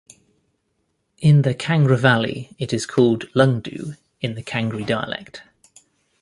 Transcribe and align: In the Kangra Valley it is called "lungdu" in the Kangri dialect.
In 1.19 1.43
the 1.43 1.53
Kangra 1.53 1.95
Valley 1.95 2.55
it 2.57 2.73
is 2.73 2.87
called 2.87 3.29
"lungdu" 3.35 3.97
in 4.19 4.33
the 4.33 4.41
Kangri 4.41 4.83
dialect. 4.83 5.43